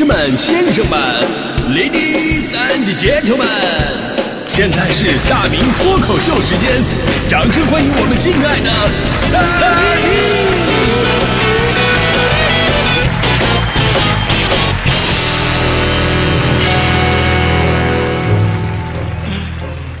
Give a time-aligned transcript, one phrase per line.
[0.00, 0.98] 士们、先生们
[1.68, 3.44] ，Ladies and Gentlemen，
[4.48, 6.82] 现在是大明脱口秀时间，
[7.28, 8.70] 掌声欢迎我们敬爱的
[9.30, 9.42] 大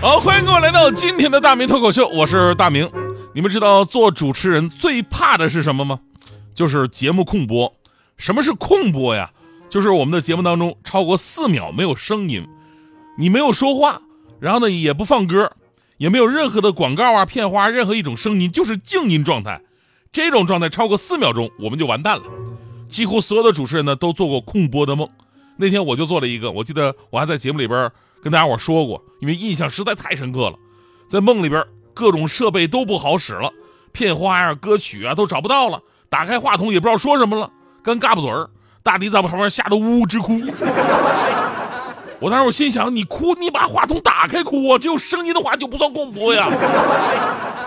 [0.00, 2.90] 好，欢迎各位来到今天的大明脱口秀，我是大明。
[3.34, 6.00] 你们知道做主持人最怕的是什么吗？
[6.54, 7.74] 就是节目空播。
[8.16, 9.32] 什么是空播呀？
[9.70, 12.46] 就是我们的节目当中超过四秒没有声音，
[13.16, 14.02] 你没有说话，
[14.40, 15.52] 然后呢也不放歌，
[15.96, 19.62] 也没有任何的广告啊、片花，任何一种声音，就是静音状态。
[20.12, 22.24] 这种状态超过四秒钟，我们就完蛋了。
[22.88, 25.08] 几乎所有的主持人呢都做过空播的梦。
[25.56, 27.92] 那天我就做了一个，我记得我还在节目里边
[28.22, 30.58] 跟大家伙说过，因为印象实在太深刻了。
[31.08, 31.64] 在梦里边，
[31.94, 33.52] 各种设备都不好使了，
[33.92, 37.52] 片花呀、歌曲啊都找不到了，打开话筒也不知道说什么了。
[37.82, 38.50] 跟嘎巴嘴儿，
[38.82, 40.34] 大迪在我旁边吓得呜呜直哭。
[42.18, 46.46] 我当时我心想，你哭，你把话筒打开哭啊，只有声音的话就不算空播呀。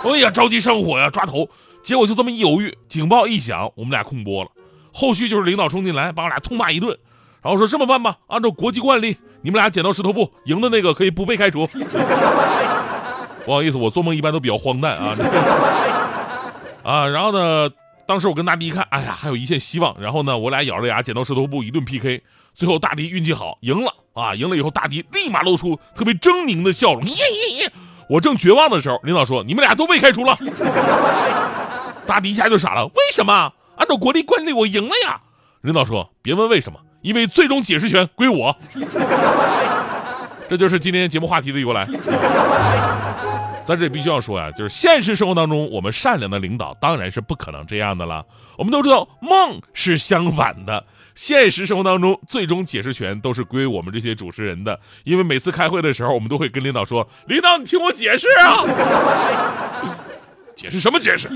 [0.03, 1.47] 哎呀，着急上火呀，抓头。
[1.81, 4.50] 结果就这么一犹豫，警报一响，我们俩空播了。
[4.94, 6.97] 后续就是领导冲进来，把我俩痛骂一顿，
[7.42, 11.67] 然后说这么办吧，按照国际惯例，你们俩剪刀石头布，赢的那个可以不被开除。
[13.44, 15.14] 不好意思，我做梦一般都比较荒诞啊。
[16.83, 17.70] 啊，然后呢？
[18.14, 20.00] 当时我跟大迪一看，哎呀，还有一线希望。
[20.00, 22.22] 然后呢，我俩咬着牙，剪刀石头布，一顿 PK。
[22.53, 24.36] 最后大迪运气好，赢了啊！
[24.36, 27.03] 赢了以后，大迪立马露出特别狰狞的笑容。
[27.05, 27.72] 耶耶耶！
[28.08, 30.38] 我正绝望的时候，领导说：“你们俩都被开除了。
[32.05, 32.86] ”大迪一下就傻了。
[32.86, 33.52] 为什么？
[33.78, 35.20] 按照国力惯例，我赢了呀！
[35.61, 38.55] 领导说：“别问为什么，因为最终解释权归我。
[40.48, 41.83] ”这就是今天节目话题的由来。
[43.64, 48.25] 在这里必须要说呀，就是现实生活当中，我们善良的领导当然是不可能这样的了。
[48.58, 54.80] 我们都知道梦是相反的，现实生活当中最终解释权都是归我们这些主持人的。
[55.05, 59.95] 因为每次开会的时候，我们都会跟领导说：“领导，你听我解释啊，
[60.55, 61.30] 解释什么解释？”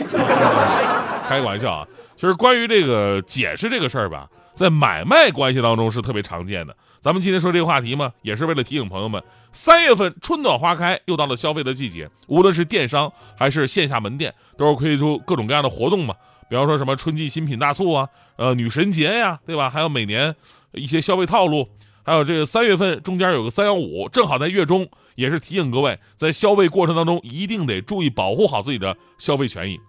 [1.27, 1.87] 开个玩笑啊，
[2.17, 4.27] 就是关于这个解释这个事儿吧。
[4.57, 6.75] 在买卖关系当中是特别常见的。
[6.99, 12.09] 咱们今天说这个话题嘛，也是为了提醒朋友们，三月份春暖花开，又到了消费的季节。
[12.25, 16.15] 无论是电商还是线下门店，都是推出各种各样的活动嘛。
[16.49, 19.69] 比方说什么春季新品大促啊，呃，女神节呀，对吧？
[19.69, 20.35] 还有每年
[20.71, 21.69] 一些消费套路，
[22.03, 29.79] 还有这个三月份中间有个三幺五，正好在月中，也是提醒各位，在消费过程当中一定得注意保护好自己的消费权益。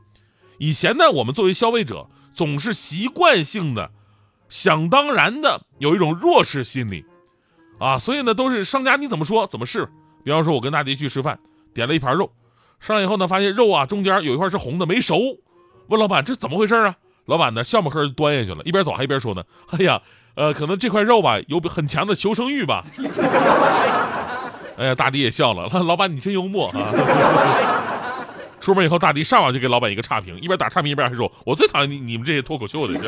[0.58, 3.92] 以前呢，我们作为消费者，总是习惯性的。
[4.48, 7.04] 想当然的有一种弱势心理，
[7.78, 9.88] 啊，所以呢都是商家你怎么说怎么是。
[10.24, 11.38] 比方说，我跟大迪去吃饭，
[11.72, 12.30] 点了一盘肉，
[12.80, 15.18] 上来以后呢，发现肉啊中间有一块是红的没熟，
[15.88, 16.96] 问老板这怎么回事啊？
[17.26, 20.00] 老板呢笑么呵端下去了，一边走还一边说呢，哎呀，
[20.34, 22.82] 呃，可能这块肉吧有很强的求生欲吧。
[24.76, 26.74] 哎呀，大迪也笑了， 老板你真幽默啊。
[28.60, 32.98] 出门以后，大迪上网就给老板一个差评，一边打差评一边还说，我最讨厌你你们这些脱口秀的。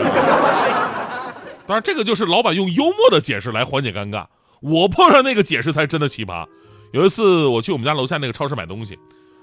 [1.70, 4.26] 当然，这个就是老板用幽默的解释来缓解尴尬。
[4.60, 6.44] 我碰上那个解释才真的奇葩。
[6.92, 8.98] 有一次我去我们家楼下那个超市买东西，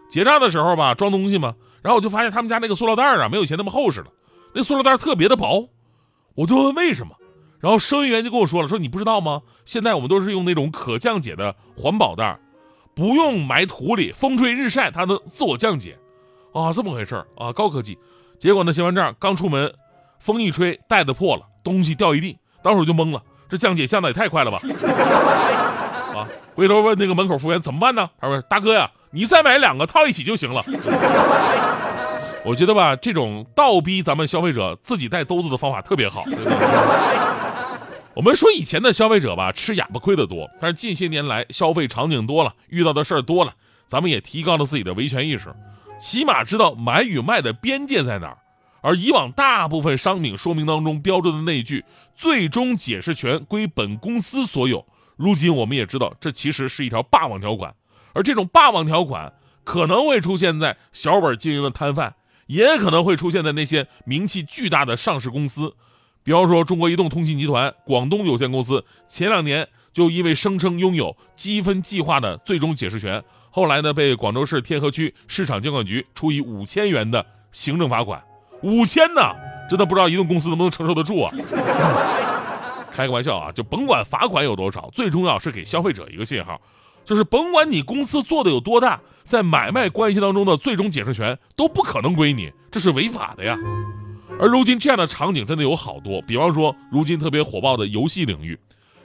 [0.09, 4.07] 结账的时候吧，装东西嘛，然后我就发现他们家那个塑料袋啊，没有以前那么厚实了，
[4.53, 5.69] 那塑料袋特别的薄。
[6.35, 7.15] 我就问为什么，
[7.61, 9.41] 然后收银员就跟我说了，说你不知道吗？
[9.63, 12.37] 现在我们都是用那种可降解的环保袋，
[12.93, 15.97] 不用埋土里，风吹日晒它能自我降解。
[16.53, 17.97] 啊，这么回事啊，高科技。
[18.37, 19.73] 结果呢，结完账刚出门，
[20.19, 21.43] 风一吹，袋子破了。
[21.63, 24.57] 东西掉一地，当时我就懵了，这降解降的也太快了吧！
[26.15, 28.09] 啊，回头问那个门口服务员怎么办呢？
[28.21, 30.61] 他说：“大哥呀，你再买两个套一起就行了。
[32.45, 36.23] ”我觉得吧，这种倒逼咱们消费者自己带兜子的方法特别好。
[38.15, 43.53] 我们说以前的消费者吧，吃哑巴亏的多，但是近些年来消费场景多了，遇到的事儿多了，
[43.89, 45.53] 咱们也提高了自己的维权意识，
[45.99, 48.37] 起码知道买与卖的边界在哪儿。
[48.87, 51.83] 而以往大部分商品说明当中标注的那一句
[52.15, 54.85] “最终解释权归本公司所有”，
[55.17, 57.75] 如今我们也知道，这其实是一条霸王条款。
[58.13, 59.33] 而这种霸王条款
[59.65, 65.75] 可能会出现在小本经营的摊贩，也可能会出现在那些名气巨大的上市公司，
[66.23, 78.23] 比方说中国移动通信集团广东有限公司，前两年就因为声称拥有积分计划的最终解释权，后来呢被广州市天河区市场监管局处以五千元的行政罚款。
[78.61, 79.21] 五千呢，
[79.69, 81.31] 真的不知道移动公司能不能承受得住啊！
[82.91, 86.59] 开个玩笑啊，就甭管罚款有多少，最重要是给消费者一个信号，
[87.05, 93.55] 就是甭管你公司做的有多大，在买卖关系当中的最终解释权都不可能归你，这是违法的呀。
[94.39, 98.57] 而如今这样的场景真的有好多，比方说如今特别火爆的游戏领域，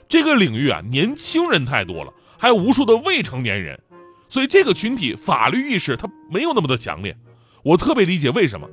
[0.09, 3.79] 这个领域啊，年轻人太多了，还有无数的未成年人，
[4.27, 7.15] 所以这个群体法律意识它没有那么的强烈。
[7.63, 8.67] 我特别理解为什么，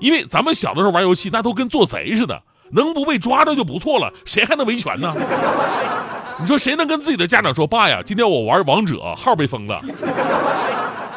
[0.00, 2.42] 因为咱们小的时候玩游戏，那都跟做贼似的，
[2.72, 5.14] 能不被抓着就不错了，谁还能维权呢？
[6.40, 9.78] 你说谁能跟自己的家长说，爸呀，今天我玩王者号被封了，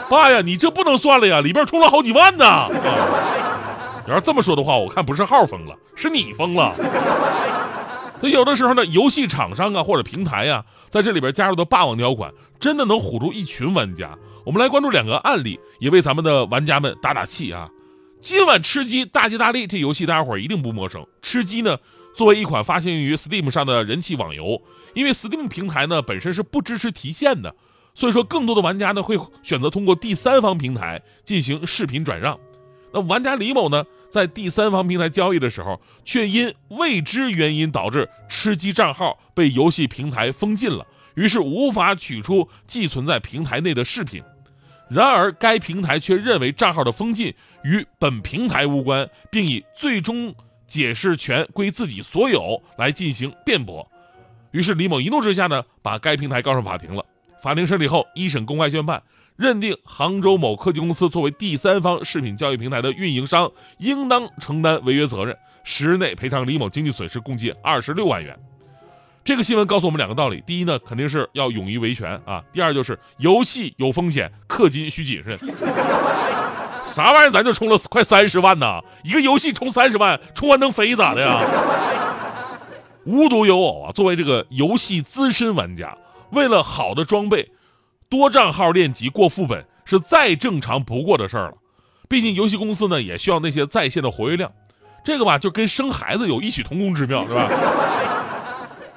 [0.09, 2.45] 爸呀，你这不能算了呀，里边充了好几万呢。
[2.45, 2.69] 啊
[4.05, 6.73] 要这么说的话，我看不是号封了，是你封了。
[8.19, 14.09] 所以有的时候呢，游戏厂商啊或者平台呀、在这里边加入的霸王条款，真的能唬住一群玩家。
[14.45, 17.69] 我们来关注两个案例，也为咱们的玩家们打打气啊。
[18.23, 21.05] 今晚吃鸡大吉大利这游戏大家伙儿一定不陌生。
[21.21, 21.77] 吃鸡呢，
[22.15, 24.61] 作为一款发行于 Steam 上的人气网游，
[24.93, 27.53] 因为 Steam 平台呢本身是不支持提现的，
[27.93, 32.39] 所以说更多的玩家呢会选择通过第三方平台进行视频转让。
[32.93, 44.23] 那玩家李某呢，在第三方平台交易的时候，却因未知原因导致吃鸡账号被游戏平台封禁了，于是无法取出寄存在平台内的视频。
[44.89, 47.33] 然而，该平台却认为账号的封禁
[47.63, 50.35] 与本平台无关，并以最终
[50.67, 53.89] 解释权归自己所有来进行辩驳。
[54.51, 57.03] 于是李某一怒之下呢，把该平台告上法庭了。
[57.41, 59.01] 法庭审理后，一审公开宣判，
[59.35, 68.37] 认定杭州某科技公司作为第三方视频交易平台的运营商，应当承担违约责任，十日内赔偿李某经济损失共计二十六万元。
[69.23, 75.37] 这个新闻告诉我们两个道理：第一呢，肯定是要勇于维权啊；第二就是游戏有风险，氪金需谨慎。
[76.87, 78.81] 啥玩意儿，咱就充了快三十万呢？
[79.03, 81.39] 一个游戏充三十万，充完能飞咋的呀？
[83.05, 85.97] 无独有偶啊，作为这个游戏资深玩家，
[86.31, 87.49] 为了好的装备，
[88.09, 91.53] 多账号练级过副本是再正常不过的事儿了。
[92.09, 94.51] 毕竟游戏公司呢也需要那些在线的活跃量，
[95.05, 97.49] 这个吧就跟生孩子有异曲同工之妙，是吧？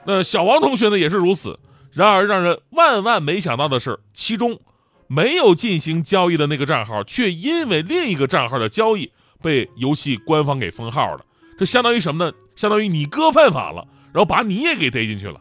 [0.06, 1.58] 那小王同学呢也是如此。
[1.92, 4.60] 然而让人万万没想到的是，其中
[5.06, 9.10] 没有进行交易的那个账号，却因为另一个账号的交易
[9.42, 11.24] 被游戏官方给封号了。
[11.58, 12.32] 这相当于什么呢？
[12.54, 15.40] 相当于你哥犯法了，然后把你也给逮进去了。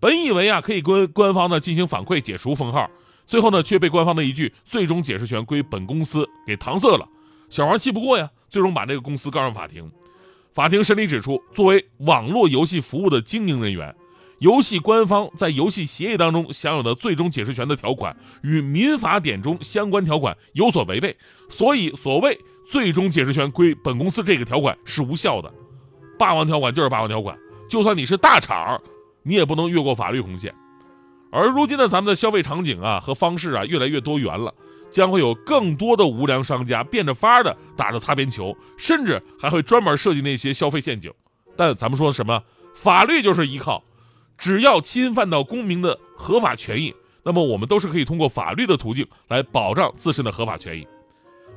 [0.00, 2.90] 本以为啊可以跟官方呢进行反馈解除封号，
[3.26, 7.06] 最后呢却被官方的一句“最终解释权归本公司”给搪塞了。
[7.48, 9.90] 小王气不过呀，最终把这个公司告上法庭。
[10.56, 13.94] 法庭审理指出，作为网络游戏服务的经营人员，
[14.38, 21.14] 游戏官方在游戏协议当中享有的最终解释权的条款与民法典中相关条款有所违背，
[21.50, 25.52] 所以所谓“最终解释权归本公司”这个条款是无效的。
[26.18, 27.38] 霸王条款就是霸王条款，
[27.68, 28.80] 就算你是大厂，
[29.24, 30.54] 你也不能越过法律红线。
[31.30, 34.54] 而如今的咱们的消费场景啊和方式啊越来越多元了，
[34.92, 41.12] 将会有更多的无良商家变着法儿的打着擦边球，甚至还会专门设计那些消费陷阱。
[41.56, 42.42] 但咱们说什么？
[42.74, 43.82] 法律就是依靠，
[44.36, 50.86] 只要侵犯到公民的合法权益，那么我们都是可以通过法律的途径来保障自身的合法权益。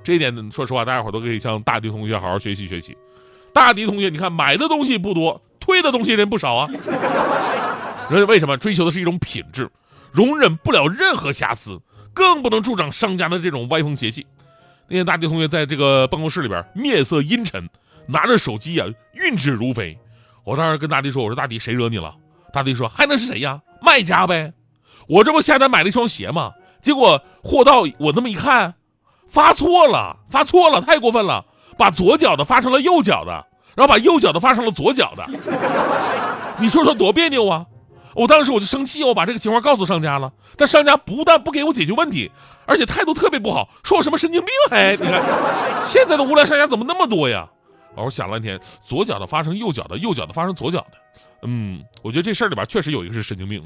[0.02, 2.98] 这一点呢，说实话，大家伙都可以向大迪同学好好学习学习。
[3.54, 6.70] 大迪同学，你看买的东西不多，推的东西人不少啊。
[8.10, 9.70] 人为什么追求的是一种品质，
[10.14, 11.80] 容忍不了任何瑕疵，
[12.14, 14.26] 更不能助长商家的这种歪风邪气。
[14.88, 17.70] 那天大迪同学在这个办公室里边面色阴沉，
[18.08, 19.98] 拿着手机啊运指如飞。
[20.44, 22.16] 我当时跟大迪说：“我说大迪，谁惹你了？”
[22.52, 23.62] 大迪说：“还能是谁呀？
[23.82, 24.52] 卖家呗。
[25.08, 26.52] 我这不下单买了一双鞋吗？
[26.82, 28.74] 结果货到我那么一看，
[29.28, 31.46] 发错了，发错了，太过分了，
[31.78, 35.26] 把左脚的发成了右脚的，然后把右脚的发成了左脚的。
[36.58, 37.66] 你说说多别扭啊！
[38.20, 42.30] 我当时我就生气，我把这个情况告诉商家了，但商家不但不给我解决问题，
[42.66, 44.92] 而且态度特别不好，说我什么神经病还。
[44.98, 45.24] 你看，
[45.82, 47.48] 现在的无良商家怎么那么多呀？
[47.96, 50.98] 我想了半天，左脚的发生右脚的，右脚的发生左脚的，
[51.44, 53.64] 嗯，我觉得这事儿里边确实有一个是神经病。